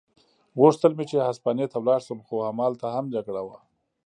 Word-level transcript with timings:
غوښتل 0.59 0.91
مې 0.97 1.05
چې 1.11 1.17
هسپانیې 1.27 1.67
ته 1.71 1.77
ولاړ 1.79 1.99
شم، 2.07 2.19
خو 2.27 2.35
همالته 2.47 2.87
هم 2.95 3.05
جګړه 3.15 3.41
وه. 3.47 3.57